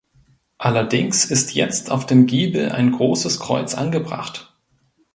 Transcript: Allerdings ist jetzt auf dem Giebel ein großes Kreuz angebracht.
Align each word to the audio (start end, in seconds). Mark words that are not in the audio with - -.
Allerdings 0.57 1.25
ist 1.25 1.53
jetzt 1.53 1.91
auf 1.91 2.07
dem 2.07 2.25
Giebel 2.25 2.69
ein 2.71 2.91
großes 2.91 3.39
Kreuz 3.39 3.75
angebracht. 3.75 4.57